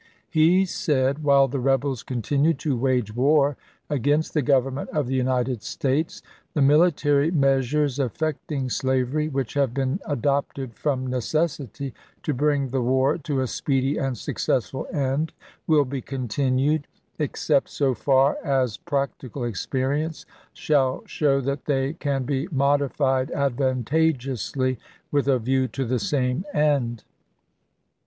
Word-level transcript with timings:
He 0.31 0.65
said:" 0.65 1.23
While 1.23 1.47
the 1.47 1.59
rebels 1.59 2.01
continue 2.01 2.55
to 2.55 2.75
wage 2.75 3.13
war 3.15 3.55
against 3.87 4.33
the 4.33 4.41
Government 4.41 4.89
of 4.89 5.05
the 5.05 5.13
United 5.13 5.61
States, 5.61 6.23
the 6.55 6.61
military 6.63 7.29
measures 7.29 7.99
affecting 7.99 8.67
slavery, 8.71 9.27
which 9.29 9.53
have 9.53 9.75
been 9.75 9.99
adopted 10.07 10.73
from 10.73 11.05
necessity 11.05 11.93
to 12.23 12.33
bring 12.33 12.69
the 12.69 12.81
war 12.81 13.19
to 13.19 13.41
a 13.41 13.45
speedy 13.47 13.99
and 13.99 14.17
successful 14.17 14.87
end, 14.91 15.33
will 15.67 15.85
be 15.85 16.01
continued, 16.01 16.87
except 17.19 17.69
so 17.69 17.93
far 17.93 18.39
as 18.43 18.77
practical 18.77 19.45
ex 19.45 19.67
perience 19.67 20.25
shall 20.51 21.03
show 21.05 21.39
that 21.41 21.65
they 21.65 21.93
can 21.93 22.23
be 22.23 22.47
modified 22.51 23.29
ad 23.29 23.55
vantageously, 23.55 24.77
with 25.11 25.27
a 25.27 25.37
view 25.37 25.67
to 25.67 25.85
the 25.85 25.99
same 25.99 26.43
end. 26.55 27.03